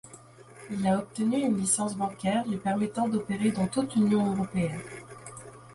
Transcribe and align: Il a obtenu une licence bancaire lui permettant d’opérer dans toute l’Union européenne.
Il 0.71 0.87
a 0.87 0.97
obtenu 0.97 1.37
une 1.39 1.59
licence 1.59 1.95
bancaire 1.95 2.43
lui 2.47 2.57
permettant 2.57 3.07
d’opérer 3.07 3.51
dans 3.51 3.67
toute 3.67 3.93
l’Union 3.95 4.31
européenne. 4.33 4.81